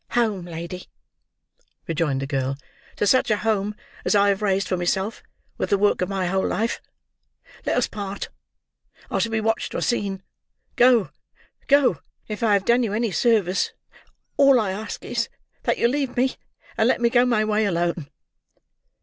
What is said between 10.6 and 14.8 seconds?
Go! Go! If I have done you any service all I